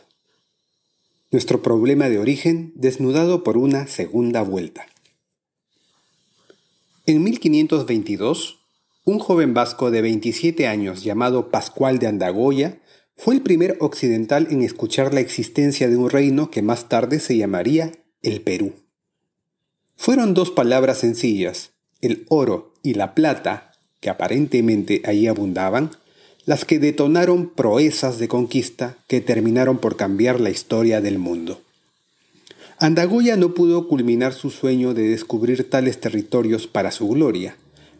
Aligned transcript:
Nuestro 1.30 1.60
problema 1.60 2.08
de 2.08 2.18
origen 2.18 2.72
desnudado 2.76 3.44
por 3.44 3.58
una 3.58 3.88
segunda 3.88 4.40
vuelta. 4.40 4.86
En 7.04 7.22
1522, 7.22 8.58
un 9.08 9.20
joven 9.20 9.54
vasco 9.54 9.90
de 9.90 10.02
27 10.02 10.66
años 10.66 11.02
llamado 11.02 11.48
Pascual 11.48 11.98
de 11.98 12.08
Andagoya 12.08 12.78
fue 13.16 13.34
el 13.34 13.40
primer 13.40 13.78
occidental 13.80 14.48
en 14.50 14.60
escuchar 14.60 15.14
la 15.14 15.20
existencia 15.20 15.88
de 15.88 15.96
un 15.96 16.10
reino 16.10 16.50
que 16.50 16.60
más 16.60 16.90
tarde 16.90 17.18
se 17.18 17.34
llamaría 17.38 17.92
el 18.20 18.42
Perú. 18.42 18.74
Fueron 19.96 20.34
dos 20.34 20.50
palabras 20.50 20.98
sencillas, 20.98 21.70
el 22.02 22.26
oro 22.28 22.74
y 22.82 22.94
la 22.94 23.14
plata, 23.14 23.72
que 24.00 24.10
aparentemente 24.10 25.00
allí 25.06 25.26
abundaban, 25.26 25.90
las 26.44 26.66
que 26.66 26.78
detonaron 26.78 27.48
proezas 27.48 28.18
de 28.18 28.28
conquista 28.28 28.98
que 29.06 29.22
terminaron 29.22 29.78
por 29.78 29.96
cambiar 29.96 30.38
la 30.38 30.50
historia 30.50 31.00
del 31.00 31.18
mundo. 31.18 31.62
Andagoya 32.78 33.38
no 33.38 33.54
pudo 33.54 33.88
culminar 33.88 34.34
su 34.34 34.50
sueño 34.50 34.92
de 34.92 35.08
descubrir 35.08 35.70
tales 35.70 35.98
territorios 35.98 36.66
para 36.66 36.90
su 36.90 37.08
gloria, 37.08 37.56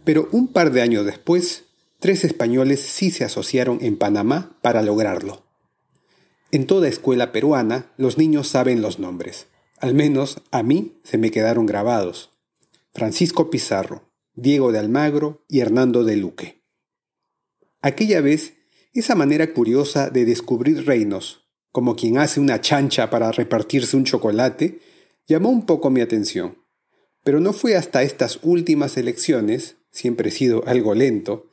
pero 0.08 0.26
un 0.32 0.48
par 0.48 0.72
de 0.72 0.80
años 0.80 1.04
después, 1.04 1.66
tres 1.98 2.24
españoles 2.24 2.80
sí 2.80 3.10
se 3.10 3.24
asociaron 3.24 3.76
en 3.82 3.98
Panamá 3.98 4.59
para 4.62 4.80
lograrlo. 4.80 5.45
En 6.50 6.66
toda 6.66 6.88
escuela 6.88 7.30
peruana, 7.30 7.92
los 7.98 8.16
niños 8.16 8.48
saben 8.48 8.80
los 8.80 8.98
nombres. 8.98 9.48
Al 9.76 9.92
menos 9.92 10.40
a 10.50 10.62
mí 10.62 10.98
se 11.04 11.18
me 11.18 11.30
quedaron 11.30 11.66
grabados. 11.66 12.30
Francisco 12.95 13.50
Pizarro, 13.50 14.10
Diego 14.34 14.73
de 14.73 14.78
Almagro 14.78 15.45
y 15.46 15.60
Hernando 15.60 16.04
de 16.04 16.16
Luque. 16.16 16.65
Aquella 17.82 18.22
vez, 18.22 18.54
esa 18.95 19.15
manera 19.15 19.52
curiosa 19.52 20.09
de 20.09 20.24
descubrir 20.24 20.87
reinos, 20.87 21.50
como 21.70 21.96
quien 21.96 22.16
hace 22.16 22.40
una 22.40 22.62
chancha 22.62 23.10
para 23.10 23.30
repartirse 23.30 23.95
un 23.95 24.04
chocolate, 24.04 24.80
llamó 25.26 25.50
un 25.50 25.66
poco 25.66 25.90
mi 25.90 26.00
atención. 26.00 26.56
Pero 27.24 27.40
no 27.40 27.52
fue 27.52 27.76
hasta 27.76 28.02
estas 28.02 28.38
últimas 28.43 28.96
elecciones 28.96 29.77
siempre 29.99 30.29
he 30.29 30.32
sido 30.32 30.63
algo 30.66 30.95
lento, 30.95 31.46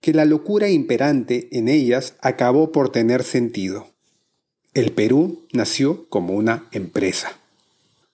que 0.00 0.14
la 0.14 0.24
locura 0.24 0.70
imperante 0.70 1.48
en 1.52 1.68
ellas 1.68 2.14
acabó 2.20 2.72
por 2.72 2.90
tener 2.90 3.22
sentido. 3.22 3.88
El 4.72 4.92
Perú 4.92 5.46
nació 5.52 6.08
como 6.08 6.34
una 6.34 6.68
empresa. 6.72 7.38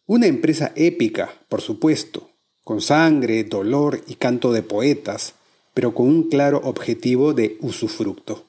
Una 0.07 0.27
empresa 0.27 0.73
épica, 0.75 1.31
por 1.49 1.61
supuesto, 1.61 2.31
con 2.65 2.81
sangre, 2.81 3.45
dolor 3.45 4.01
y 4.09 4.17
canto 4.17 4.53
de 4.53 4.63
poetas, 4.63 5.35
pero 5.73 5.95
con 5.95 6.09
un 6.09 6.29
claro 6.29 6.61
objetivo 6.65 7.33
de 7.33 7.57
usufructo. 7.61 8.47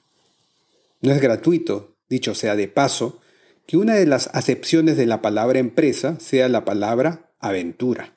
No 1.01 1.11
es 1.11 1.21
gratuito, 1.21 1.95
dicho 2.09 2.33
sea 2.33 2.55
de 2.55 2.67
paso, 2.67 3.19
que 3.67 3.77
una 3.77 3.93
de 3.93 4.07
las 4.07 4.29
acepciones 4.33 4.97
de 4.97 5.05
la 5.05 5.21
palabra 5.21 5.59
empresa 5.59 6.19
sea 6.19 6.49
la 6.49 6.65
palabra 6.65 7.29
aventura. 7.39 8.16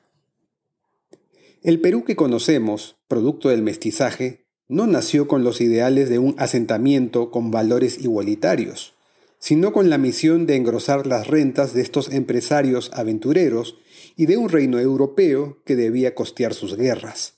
El 1.63 1.79
Perú 1.79 2.03
que 2.05 2.15
conocemos, 2.15 2.95
producto 3.07 3.49
del 3.49 3.61
mestizaje, 3.61 4.47
no 4.67 4.87
nació 4.87 5.27
con 5.27 5.43
los 5.43 5.61
ideales 5.61 6.09
de 6.09 6.17
un 6.17 6.33
asentamiento 6.39 7.29
con 7.29 7.51
valores 7.51 7.99
igualitarios, 7.99 8.95
sino 9.37 9.71
con 9.71 9.91
la 9.91 9.99
misión 9.99 10.47
de 10.47 10.55
engrosar 10.55 11.05
las 11.05 11.27
rentas 11.27 11.75
de 11.75 11.81
estos 11.81 12.11
empresarios 12.11 12.89
aventureros 12.95 13.77
y 14.15 14.25
de 14.25 14.37
un 14.37 14.49
reino 14.49 14.79
europeo 14.79 15.61
que 15.63 15.75
debía 15.75 16.15
costear 16.15 16.55
sus 16.55 16.75
guerras. 16.75 17.35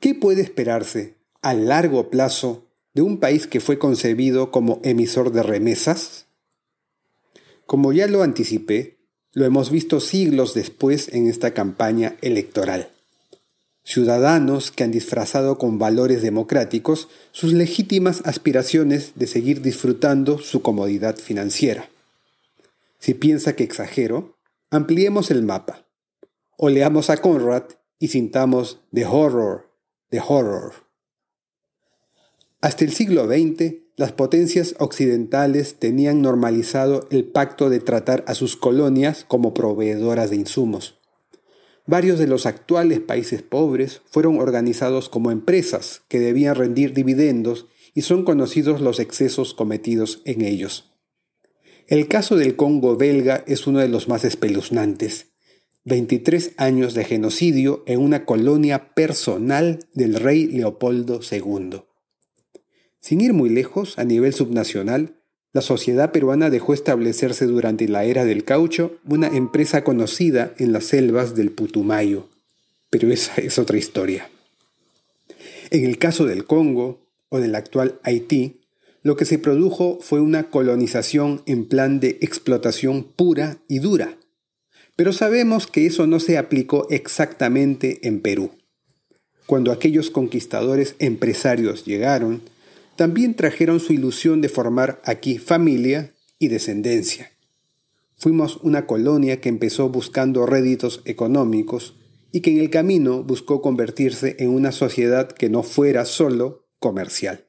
¿Qué 0.00 0.16
puede 0.16 0.42
esperarse 0.42 1.14
a 1.42 1.54
largo 1.54 2.10
plazo 2.10 2.66
de 2.92 3.02
un 3.02 3.20
país 3.20 3.46
que 3.46 3.60
fue 3.60 3.78
concebido 3.78 4.50
como 4.50 4.80
emisor 4.82 5.30
de 5.30 5.44
remesas? 5.44 6.26
Como 7.66 7.92
ya 7.92 8.08
lo 8.08 8.24
anticipé, 8.24 8.98
lo 9.30 9.44
hemos 9.44 9.70
visto 9.70 10.00
siglos 10.00 10.54
después 10.54 11.08
en 11.12 11.28
esta 11.28 11.54
campaña 11.54 12.16
electoral 12.20 12.90
ciudadanos 13.86 14.72
que 14.72 14.82
han 14.82 14.90
disfrazado 14.90 15.58
con 15.58 15.78
valores 15.78 16.20
democráticos 16.20 17.08
sus 17.30 17.52
legítimas 17.52 18.20
aspiraciones 18.24 19.12
de 19.14 19.28
seguir 19.28 19.62
disfrutando 19.62 20.38
su 20.38 20.60
comodidad 20.60 21.16
financiera. 21.16 21.88
Si 22.98 23.14
piensa 23.14 23.54
que 23.54 23.62
exagero, 23.62 24.36
ampliemos 24.70 25.30
el 25.30 25.44
mapa, 25.44 25.86
o 26.56 26.68
leamos 26.68 27.10
a 27.10 27.18
Conrad 27.18 27.62
y 28.00 28.08
sintamos 28.08 28.80
The 28.92 29.06
Horror, 29.06 29.70
The 30.10 30.20
Horror. 30.26 30.72
Hasta 32.60 32.84
el 32.84 32.92
siglo 32.92 33.28
XX, 33.28 33.74
las 33.94 34.10
potencias 34.10 34.74
occidentales 34.78 35.76
tenían 35.78 36.22
normalizado 36.22 37.06
el 37.12 37.24
pacto 37.24 37.70
de 37.70 37.78
tratar 37.78 38.24
a 38.26 38.34
sus 38.34 38.56
colonias 38.56 39.24
como 39.28 39.54
proveedoras 39.54 40.30
de 40.30 40.36
insumos. 40.36 40.95
Varios 41.86 42.18
de 42.18 42.26
los 42.26 42.46
actuales 42.46 43.00
países 43.00 43.42
pobres 43.42 44.02
fueron 44.06 44.38
organizados 44.38 45.08
como 45.08 45.30
empresas 45.30 46.02
que 46.08 46.18
debían 46.18 46.56
rendir 46.56 46.92
dividendos 46.92 47.66
y 47.94 48.02
son 48.02 48.24
conocidos 48.24 48.80
los 48.80 48.98
excesos 48.98 49.54
cometidos 49.54 50.20
en 50.24 50.42
ellos. 50.42 50.92
El 51.86 52.08
caso 52.08 52.36
del 52.36 52.56
Congo 52.56 52.96
belga 52.96 53.44
es 53.46 53.68
uno 53.68 53.78
de 53.78 53.88
los 53.88 54.08
más 54.08 54.24
espeluznantes. 54.24 55.28
23 55.84 56.54
años 56.56 56.94
de 56.94 57.04
genocidio 57.04 57.84
en 57.86 58.00
una 58.00 58.24
colonia 58.24 58.92
personal 58.94 59.86
del 59.94 60.14
rey 60.14 60.46
Leopoldo 60.46 61.20
II. 61.30 61.82
Sin 62.98 63.20
ir 63.20 63.32
muy 63.32 63.50
lejos, 63.50 63.96
a 63.96 64.04
nivel 64.04 64.34
subnacional, 64.34 65.15
la 65.56 65.62
sociedad 65.62 66.12
peruana 66.12 66.50
dejó 66.50 66.74
establecerse 66.74 67.46
durante 67.46 67.88
la 67.88 68.04
era 68.04 68.26
del 68.26 68.44
caucho 68.44 68.98
una 69.06 69.28
empresa 69.28 69.84
conocida 69.84 70.52
en 70.58 70.70
las 70.70 70.84
selvas 70.84 71.34
del 71.34 71.50
Putumayo, 71.50 72.28
pero 72.90 73.10
esa 73.10 73.36
es 73.36 73.58
otra 73.58 73.78
historia. 73.78 74.28
En 75.70 75.86
el 75.86 75.96
caso 75.96 76.26
del 76.26 76.44
Congo 76.44 77.00
o 77.30 77.40
del 77.40 77.54
actual 77.54 77.98
Haití, 78.02 78.60
lo 79.02 79.16
que 79.16 79.24
se 79.24 79.38
produjo 79.38 79.98
fue 80.02 80.20
una 80.20 80.50
colonización 80.50 81.40
en 81.46 81.64
plan 81.64 82.00
de 82.00 82.18
explotación 82.20 83.04
pura 83.04 83.56
y 83.66 83.78
dura. 83.78 84.18
Pero 84.94 85.14
sabemos 85.14 85.66
que 85.66 85.86
eso 85.86 86.06
no 86.06 86.20
se 86.20 86.36
aplicó 86.36 86.86
exactamente 86.90 88.06
en 88.06 88.20
Perú. 88.20 88.50
Cuando 89.46 89.72
aquellos 89.72 90.10
conquistadores 90.10 90.96
empresarios 90.98 91.86
llegaron, 91.86 92.42
también 92.96 93.34
trajeron 93.34 93.80
su 93.80 93.92
ilusión 93.92 94.40
de 94.40 94.48
formar 94.48 95.00
aquí 95.04 95.38
familia 95.38 96.14
y 96.38 96.48
descendencia. 96.48 97.30
Fuimos 98.16 98.56
una 98.62 98.86
colonia 98.86 99.40
que 99.40 99.48
empezó 99.48 99.88
buscando 99.90 100.46
réditos 100.46 101.02
económicos 101.04 101.96
y 102.32 102.40
que 102.40 102.50
en 102.50 102.58
el 102.58 102.70
camino 102.70 103.22
buscó 103.22 103.60
convertirse 103.60 104.36
en 104.38 104.50
una 104.50 104.72
sociedad 104.72 105.28
que 105.28 105.50
no 105.50 105.62
fuera 105.62 106.04
solo 106.04 106.66
comercial. 106.78 107.44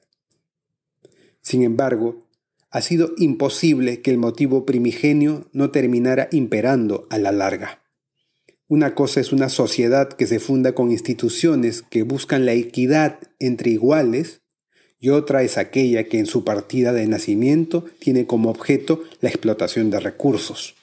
Sin 1.42 1.64
embargo, 1.64 2.28
ha 2.70 2.82
sido 2.82 3.12
imposible 3.18 4.02
que 4.02 4.12
el 4.12 4.18
motivo 4.18 4.66
primigenio 4.66 5.50
no 5.54 5.72
terminara 5.72 6.28
imperando 6.32 7.08
a 7.10 7.18
la 7.18 7.32
larga. 7.32 7.82
Una 8.68 8.96
cosa 8.96 9.22
es 9.22 9.32
una 9.32 9.48
sociedad 9.48 10.10
que 10.10 10.28
se 10.28 10.40
funda 10.40 10.76
con 10.76 10.92
instituciones 10.92 11.82
que 11.82 12.04
buscan 12.04 12.46
la 12.46 12.52
equidad 12.52 13.20
entre 13.40 13.72
iguales 13.72 14.42
y 15.00 15.10
otra 15.10 15.44
es 15.44 15.58
aquella 15.58 16.06
que 16.06 16.20
en 16.20 16.26
su 16.26 16.44
partida 16.44 16.94
de 16.94 17.08
nacimiento 17.08 17.86
tiene 18.00 18.26
como 18.26 18.50
objeto 18.50 19.04
la 19.22 19.30
explotación 19.30 19.90
de 19.90 20.00
recursos. 20.00 20.76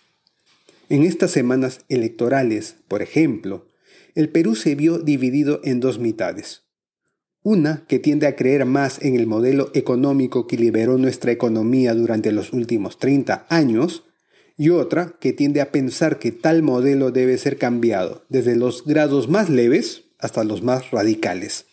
En 0.89 1.03
estas 1.03 1.31
semanas 1.31 1.81
electorales, 1.89 2.77
por 2.89 3.03
ejemplo, 3.03 3.67
el 4.15 4.29
Perú 4.29 4.55
se 4.55 4.75
vio 4.75 4.99
dividido 4.99 5.61
en 5.65 5.81
dos 5.81 5.99
mitades. 5.99 6.63
Una 7.43 7.85
que 7.89 7.99
tiende 7.99 8.27
a 8.27 8.37
creer 8.37 8.65
más 8.65 9.03
en 9.03 9.17
el 9.17 9.27
modelo 9.27 9.71
económico 9.75 10.47
que 10.47 10.57
liberó 10.57 10.97
nuestra 10.97 11.33
economía 11.33 11.95
durante 11.95 12.33
los 12.33 12.53
últimos 12.53 12.99
30 12.99 13.47
años, 13.49 14.05
y 14.57 14.71
otra 14.71 15.17
que 15.21 15.33
tiende 15.33 15.61
a 15.61 15.73
pensar 15.73 16.19
que 16.19 16.31
tal 16.31 16.63
modelo 16.63 17.11
debe 17.11 17.37
ser 17.39 17.59
cambiado 17.59 18.25
desde 18.29 18.55
los 18.55 18.85
grados 18.85 19.29
más 19.29 19.51
leves 19.51 20.05
hasta 20.19 20.45
los 20.45 20.63
más 20.63 20.91
radicales. 20.91 21.67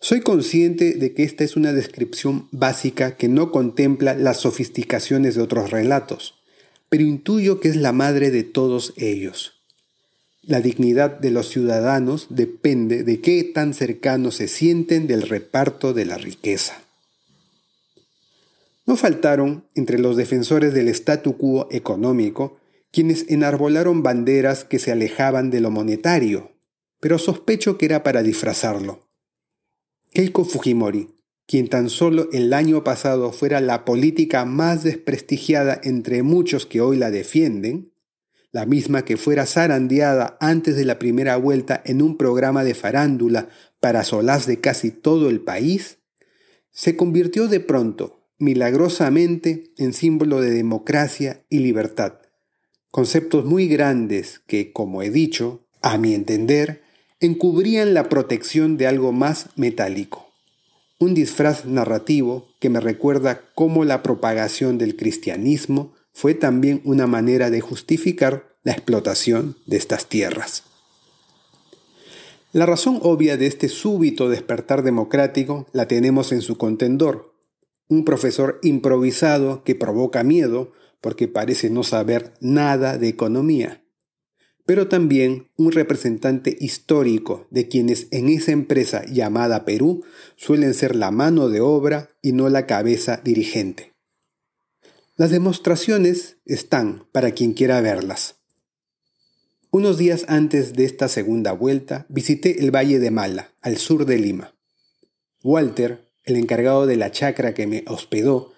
Soy 0.00 0.20
consciente 0.20 0.94
de 0.94 1.12
que 1.12 1.24
esta 1.24 1.42
es 1.42 1.56
una 1.56 1.72
descripción 1.72 2.48
básica 2.52 3.16
que 3.16 3.28
no 3.28 3.50
contempla 3.50 4.14
las 4.14 4.38
sofisticaciones 4.38 5.34
de 5.34 5.42
otros 5.42 5.70
relatos, 5.70 6.34
pero 6.88 7.02
intuyo 7.02 7.58
que 7.58 7.68
es 7.68 7.76
la 7.76 7.92
madre 7.92 8.30
de 8.30 8.44
todos 8.44 8.94
ellos. 8.96 9.54
La 10.42 10.60
dignidad 10.60 11.18
de 11.18 11.32
los 11.32 11.48
ciudadanos 11.48 12.28
depende 12.30 13.02
de 13.02 13.20
qué 13.20 13.42
tan 13.42 13.74
cercanos 13.74 14.36
se 14.36 14.46
sienten 14.46 15.08
del 15.08 15.22
reparto 15.22 15.92
de 15.92 16.04
la 16.04 16.16
riqueza. 16.16 16.80
No 18.86 18.96
faltaron 18.96 19.64
entre 19.74 19.98
los 19.98 20.16
defensores 20.16 20.72
del 20.72 20.88
statu 20.88 21.36
quo 21.36 21.68
económico 21.72 22.58
quienes 22.92 23.26
enarbolaron 23.28 24.02
banderas 24.02 24.64
que 24.64 24.78
se 24.78 24.92
alejaban 24.92 25.50
de 25.50 25.60
lo 25.60 25.70
monetario, 25.70 26.52
pero 27.00 27.18
sospecho 27.18 27.76
que 27.76 27.86
era 27.86 28.02
para 28.02 28.22
disfrazarlo. 28.22 29.07
Keiko 30.12 30.44
Fujimori, 30.44 31.10
quien 31.46 31.68
tan 31.68 31.90
solo 31.90 32.28
el 32.32 32.52
año 32.52 32.82
pasado 32.82 33.32
fuera 33.32 33.60
la 33.60 33.84
política 33.84 34.44
más 34.44 34.82
desprestigiada 34.82 35.80
entre 35.82 36.22
muchos 36.22 36.66
que 36.66 36.80
hoy 36.80 36.96
la 36.96 37.10
defienden, 37.10 37.92
la 38.50 38.64
misma 38.64 39.04
que 39.04 39.16
fuera 39.16 39.44
zarandeada 39.44 40.38
antes 40.40 40.76
de 40.76 40.84
la 40.84 40.98
primera 40.98 41.36
vuelta 41.36 41.82
en 41.84 42.00
un 42.00 42.16
programa 42.16 42.64
de 42.64 42.74
farándula 42.74 43.48
para 43.80 44.02
solaz 44.04 44.46
de 44.46 44.60
casi 44.60 44.90
todo 44.90 45.28
el 45.28 45.40
país, 45.40 45.98
se 46.70 46.96
convirtió 46.96 47.48
de 47.48 47.60
pronto 47.60 48.18
milagrosamente 48.38 49.72
en 49.76 49.92
símbolo 49.92 50.40
de 50.40 50.50
democracia 50.50 51.44
y 51.50 51.58
libertad. 51.58 52.20
Conceptos 52.90 53.44
muy 53.44 53.68
grandes 53.68 54.40
que, 54.46 54.72
como 54.72 55.02
he 55.02 55.10
dicho, 55.10 55.66
a 55.82 55.98
mi 55.98 56.14
entender, 56.14 56.82
encubrían 57.20 57.94
la 57.94 58.08
protección 58.08 58.76
de 58.76 58.86
algo 58.86 59.12
más 59.12 59.48
metálico. 59.56 60.28
Un 61.00 61.14
disfraz 61.14 61.64
narrativo 61.64 62.48
que 62.60 62.70
me 62.70 62.80
recuerda 62.80 63.42
cómo 63.54 63.84
la 63.84 64.02
propagación 64.02 64.78
del 64.78 64.96
cristianismo 64.96 65.94
fue 66.12 66.34
también 66.34 66.80
una 66.84 67.06
manera 67.06 67.50
de 67.50 67.60
justificar 67.60 68.56
la 68.62 68.72
explotación 68.72 69.56
de 69.66 69.76
estas 69.76 70.06
tierras. 70.06 70.64
La 72.52 72.66
razón 72.66 72.98
obvia 73.02 73.36
de 73.36 73.46
este 73.46 73.68
súbito 73.68 74.28
despertar 74.28 74.82
democrático 74.82 75.66
la 75.72 75.86
tenemos 75.86 76.32
en 76.32 76.40
su 76.40 76.56
contendor, 76.56 77.34
un 77.88 78.04
profesor 78.04 78.58
improvisado 78.62 79.64
que 79.64 79.74
provoca 79.74 80.22
miedo 80.22 80.72
porque 81.00 81.28
parece 81.28 81.70
no 81.70 81.82
saber 81.82 82.34
nada 82.40 82.98
de 82.98 83.08
economía, 83.08 83.82
pero 84.68 84.86
también 84.86 85.48
un 85.56 85.72
representante 85.72 86.54
histórico 86.60 87.46
de 87.48 87.68
quienes 87.68 88.06
en 88.10 88.28
esa 88.28 88.52
empresa 88.52 89.02
llamada 89.06 89.64
Perú 89.64 90.04
suelen 90.36 90.74
ser 90.74 90.94
la 90.94 91.10
mano 91.10 91.48
de 91.48 91.62
obra 91.62 92.10
y 92.20 92.32
no 92.32 92.50
la 92.50 92.66
cabeza 92.66 93.18
dirigente. 93.24 93.94
Las 95.16 95.30
demostraciones 95.30 96.36
están 96.44 97.06
para 97.12 97.30
quien 97.30 97.54
quiera 97.54 97.80
verlas. 97.80 98.34
Unos 99.70 99.96
días 99.96 100.26
antes 100.28 100.74
de 100.74 100.84
esta 100.84 101.08
segunda 101.08 101.52
vuelta 101.52 102.04
visité 102.10 102.60
el 102.60 102.70
Valle 102.70 102.98
de 102.98 103.10
Mala, 103.10 103.54
al 103.62 103.78
sur 103.78 104.04
de 104.04 104.18
Lima. 104.18 104.52
Walter, 105.42 106.10
el 106.24 106.36
encargado 106.36 106.86
de 106.86 106.96
la 106.96 107.10
chacra 107.10 107.54
que 107.54 107.66
me 107.66 107.84
hospedó, 107.86 108.52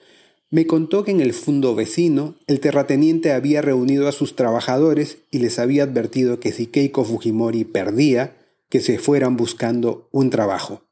me 0.51 0.67
contó 0.67 1.05
que 1.05 1.13
en 1.13 1.21
el 1.21 1.33
fondo 1.33 1.77
vecino 1.77 2.35
el 2.49 2.59
terrateniente 2.59 3.33
había 3.33 3.63
reunido 3.63 4.09
a 4.09 4.13
sus 4.13 4.35
trabajadores 4.35 5.19
y 5.31 5.39
les 5.39 5.61
había 5.61 5.85
advertido 5.85 6.41
que 6.41 6.51
si 6.53 6.67
Keiko 6.67 7.05
Fujimori 7.05 7.65
perdía, 7.65 8.37
que 8.69 8.81
se 8.81 8.99
fueran 8.99 9.37
buscando 9.37 10.09
un 10.11 10.31
trabajo. 10.31 10.83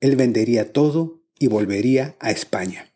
Él 0.00 0.16
vendería 0.16 0.72
todo 0.72 1.22
y 1.38 1.46
volvería 1.46 2.16
a 2.18 2.32
España. 2.32 2.92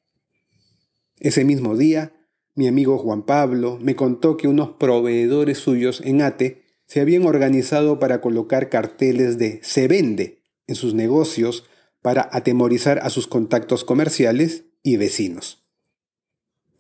Ese 1.20 1.44
mismo 1.44 1.76
día, 1.76 2.12
mi 2.55 2.67
amigo 2.67 2.99
Juan 2.99 3.23
Pablo 3.23 3.79
me 3.81 3.94
contó 3.94 4.37
que 4.37 4.49
unos 4.49 4.70
proveedores 4.70 5.59
suyos 5.59 6.03
en 6.05 6.23
Ate 6.23 6.65
se 6.87 7.00
habían 7.00 7.26
organizado 7.26 8.00
para 8.00 8.20
colocar 8.20 8.70
carteles 8.70 9.38
de 9.38 9.61
se 9.62 9.87
vende 9.87 10.43
en 10.67 10.75
sus 10.75 10.94
negocios 10.94 11.65
para 12.03 12.29
atemorizar 12.32 12.99
a 13.00 13.11
sus 13.11 13.29
contactos 13.29 13.85
comerciales 13.85 14.65
y 14.82 14.97
vecinos. 14.97 15.68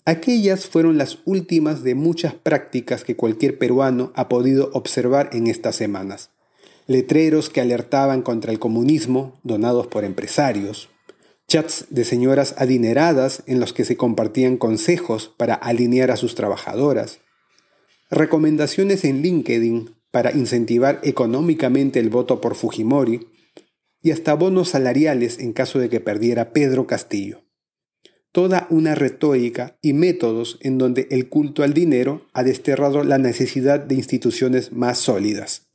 Aquellas 0.08 0.66
fueron 0.66 0.96
las 0.96 1.18
últimas 1.26 1.82
de 1.82 1.94
muchas 1.94 2.32
prácticas 2.32 3.04
que 3.04 3.14
cualquier 3.14 3.58
peruano 3.58 4.10
ha 4.14 4.30
podido 4.30 4.70
observar 4.72 5.28
en 5.34 5.48
estas 5.48 5.76
semanas. 5.76 6.30
Letreros 6.86 7.50
que 7.50 7.60
alertaban 7.60 8.22
contra 8.22 8.50
el 8.50 8.58
comunismo, 8.58 9.38
donados 9.42 9.86
por 9.86 10.04
empresarios, 10.04 10.88
chats 11.46 11.88
de 11.90 12.06
señoras 12.06 12.54
adineradas 12.56 13.42
en 13.44 13.60
los 13.60 13.74
que 13.74 13.84
se 13.84 13.98
compartían 13.98 14.56
consejos 14.56 15.30
para 15.36 15.52
alinear 15.52 16.10
a 16.10 16.16
sus 16.16 16.34
trabajadoras, 16.34 17.18
recomendaciones 18.10 19.04
en 19.04 19.20
LinkedIn 19.20 19.94
para 20.10 20.32
incentivar 20.32 21.00
económicamente 21.02 22.00
el 22.00 22.08
voto 22.08 22.40
por 22.40 22.54
Fujimori, 22.54 23.28
y 24.00 24.12
hasta 24.12 24.32
bonos 24.32 24.70
salariales 24.70 25.38
en 25.38 25.52
caso 25.52 25.78
de 25.78 25.90
que 25.90 26.00
perdiera 26.00 26.54
Pedro 26.54 26.86
Castillo. 26.86 27.42
Toda 28.32 28.66
una 28.70 28.94
retórica 28.94 29.78
y 29.80 29.94
métodos 29.94 30.58
en 30.60 30.78
donde 30.78 31.08
el 31.10 31.28
culto 31.28 31.62
al 31.62 31.72
dinero 31.72 32.26
ha 32.32 32.42
desterrado 32.44 33.02
la 33.02 33.18
necesidad 33.18 33.80
de 33.80 33.94
instituciones 33.94 34.72
más 34.72 34.98
sólidas. 34.98 35.68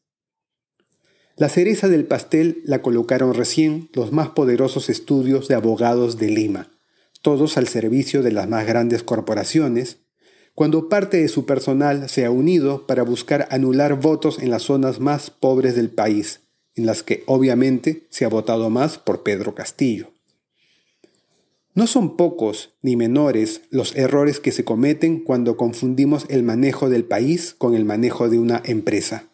La 1.35 1.49
cereza 1.49 1.89
del 1.89 2.05
pastel 2.05 2.61
la 2.63 2.83
colocaron 2.83 3.33
recién 3.33 3.89
los 3.93 4.11
más 4.11 4.29
poderosos 4.29 4.89
estudios 4.89 5.47
de 5.47 5.55
abogados 5.55 6.19
de 6.19 6.29
Lima, 6.29 6.69
todos 7.23 7.57
al 7.57 7.67
servicio 7.67 8.21
de 8.21 8.31
las 8.31 8.47
más 8.47 8.67
grandes 8.67 9.01
corporaciones, 9.01 9.97
cuando 10.53 10.89
parte 10.89 11.17
de 11.17 11.27
su 11.29 11.47
personal 11.47 12.07
se 12.07 12.25
ha 12.25 12.29
unido 12.29 12.85
para 12.85 13.01
buscar 13.01 13.47
anular 13.49 13.99
votos 13.99 14.37
en 14.37 14.51
las 14.51 14.61
zonas 14.61 14.99
más 14.99 15.31
pobres 15.31 15.75
del 15.75 15.89
país, 15.89 16.41
en 16.75 16.85
las 16.85 17.01
que 17.01 17.23
obviamente 17.25 18.05
se 18.11 18.25
ha 18.25 18.29
votado 18.29 18.69
más 18.69 18.99
por 18.99 19.23
Pedro 19.23 19.55
Castillo. 19.55 20.12
No 21.75 21.87
son 21.87 22.17
pocos 22.17 22.75
ni 22.83 22.95
menores 22.95 23.61
los 23.71 23.95
errores 23.95 24.39
que 24.39 24.51
se 24.51 24.63
cometen 24.63 25.19
cuando 25.19 25.57
confundimos 25.57 26.25
el 26.29 26.43
manejo 26.43 26.89
del 26.89 27.03
país 27.03 27.55
con 27.57 27.73
el 27.73 27.83
manejo 27.83 28.29
de 28.29 28.37
una 28.37 28.61
empresa. 28.63 29.31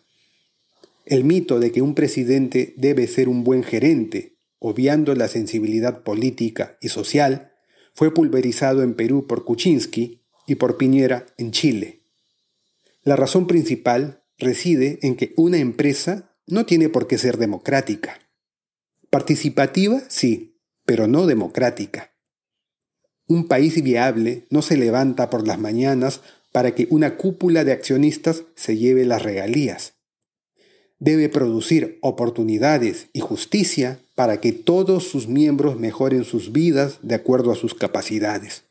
El 1.05 1.25
mito 1.25 1.59
de 1.59 1.71
que 1.71 1.81
un 1.81 1.95
presidente 1.95 2.73
debe 2.77 3.07
ser 3.07 3.27
un 3.27 3.43
buen 3.43 3.63
gerente, 3.63 4.37
obviando 4.57 5.15
la 5.15 5.27
sensibilidad 5.27 6.03
política 6.03 6.77
y 6.79 6.87
social, 6.89 7.51
fue 7.93 8.13
pulverizado 8.13 8.83
en 8.83 8.93
Perú 8.93 9.27
por 9.27 9.43
Kuczynski 9.43 10.21
y 10.47 10.55
por 10.55 10.77
Piñera 10.77 11.25
en 11.37 11.51
Chile. 11.51 12.03
La 13.03 13.17
razón 13.17 13.47
principal 13.47 14.23
reside 14.37 14.99
en 15.01 15.17
que 15.17 15.33
una 15.35 15.57
empresa 15.57 16.37
no 16.47 16.65
tiene 16.65 16.87
por 16.87 17.07
qué 17.07 17.17
ser 17.17 17.37
democrática. 17.37 18.17
Participativa, 19.09 20.01
sí, 20.07 20.61
pero 20.85 21.07
no 21.07 21.25
democrática. 21.25 22.13
Un 23.29 23.47
país 23.47 23.81
viable 23.83 24.47
no 24.49 24.63
se 24.63 24.75
levanta 24.75 25.29
por 25.29 25.47
las 25.47 25.59
mañanas 25.59 26.21
para 26.51 26.73
que 26.73 26.87
una 26.89 27.15
cúpula 27.15 27.63
de 27.63 27.71
accionistas 27.71 28.41
se 28.55 28.75
lleve 28.75 29.05
las 29.05 29.21
regalías. 29.21 29.93
Debe 30.97 31.29
producir 31.29 31.99
oportunidades 32.01 33.07
y 33.13 33.19
justicia 33.19 33.99
para 34.15 34.41
que 34.41 34.51
todos 34.51 35.03
sus 35.03 35.27
miembros 35.27 35.79
mejoren 35.79 36.23
sus 36.23 36.51
vidas 36.51 36.97
de 37.03 37.13
acuerdo 37.13 37.51
a 37.51 37.55
sus 37.55 37.75
capacidades. 37.75 38.63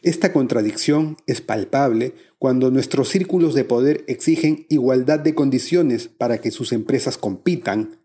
Esta 0.00 0.32
contradicción 0.32 1.18
es 1.26 1.42
palpable 1.42 2.14
cuando 2.38 2.70
nuestros 2.70 3.10
círculos 3.10 3.52
de 3.54 3.64
poder 3.64 4.02
exigen 4.08 4.64
igualdad 4.70 5.20
de 5.20 5.34
condiciones 5.34 6.08
para 6.08 6.40
que 6.40 6.50
sus 6.50 6.72
empresas 6.72 7.18
compitan, 7.18 7.99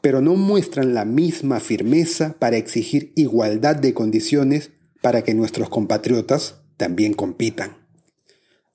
pero 0.00 0.20
no 0.20 0.34
muestran 0.34 0.94
la 0.94 1.04
misma 1.04 1.60
firmeza 1.60 2.36
para 2.38 2.56
exigir 2.56 3.12
igualdad 3.16 3.76
de 3.76 3.94
condiciones 3.94 4.70
para 5.02 5.22
que 5.22 5.34
nuestros 5.34 5.68
compatriotas 5.68 6.62
también 6.76 7.14
compitan. 7.14 7.76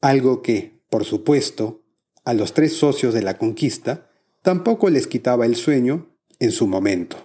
Algo 0.01 0.41
que, 0.41 0.79
por 0.89 1.05
supuesto, 1.05 1.84
a 2.24 2.34
los 2.34 2.53
tres 2.53 2.74
socios 2.74 3.13
de 3.13 3.22
la 3.22 3.38
conquista 3.38 4.10
tampoco 4.41 4.89
les 4.89 5.08
quitaba 5.08 5.46
el 5.46 5.55
sueño 5.55 6.15
en 6.39 6.51
su 6.51 6.67
momento. 6.67 7.25